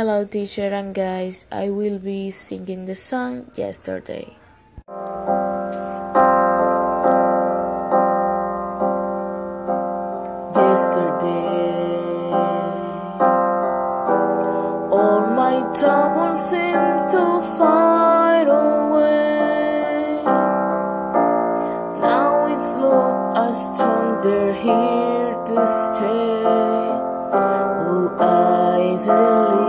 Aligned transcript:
Hello 0.00 0.24
teacher 0.24 0.72
and 0.72 0.94
guys, 0.94 1.44
I 1.52 1.68
will 1.68 1.98
be 1.98 2.30
singing 2.30 2.86
the 2.86 2.96
song 2.96 3.50
yesterday. 3.54 4.32
Yesterday 10.56 11.52
All 14.88 15.20
my 15.36 15.60
troubles 15.76 16.48
seem 16.48 16.80
to 17.12 17.24
fade 17.60 18.48
away 18.48 20.24
Now 22.00 22.48
it's 22.48 22.72
look 22.80 23.36
as 23.36 23.54
strong 23.68 24.22
they're 24.22 24.54
here 24.54 25.36
to 25.44 25.66
stay 25.66 26.40
Oh, 27.32 28.16
I 28.18 28.96
believe 29.04 29.59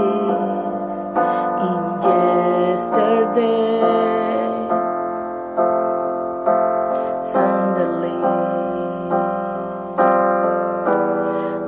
Suddenly 7.81 8.21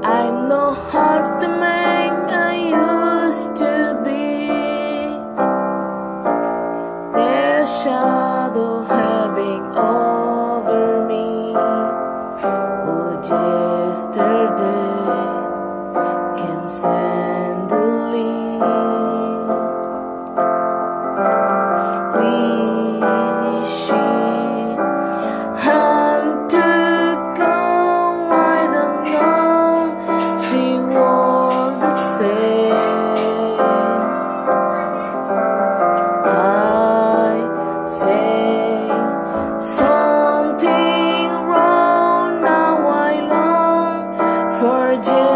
I'm 0.03 0.47
not 0.47 0.75
half 0.91 1.41
the 1.41 1.47
man 1.47 2.29
I 2.29 2.53
used 3.25 3.55
to 3.55 3.99
be. 4.05 4.47
There's 7.15 7.67
a 7.67 7.83
shadow 7.83 8.83
hanging 8.83 9.65
over 9.75 11.07
me. 11.07 11.55
Oh, 12.85 13.17
yesterday 13.25 14.92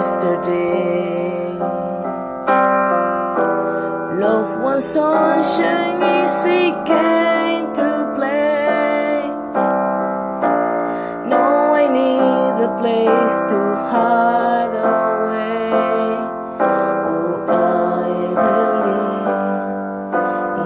yesterday. 0.00 1.60
Love 4.24 4.50
was 4.64 4.82
sunshine, 4.94 6.00
easy 6.24 6.72
game 6.88 7.66
to 7.78 7.88
play. 8.16 9.28
Now 11.28 11.74
I 11.74 11.84
need 11.98 12.54
a 12.68 12.70
place 12.80 13.36
to 13.52 13.60
hide 13.92 14.74
away. 14.96 16.16
Oh, 17.12 17.34
I 17.50 18.08
believe 18.46 19.36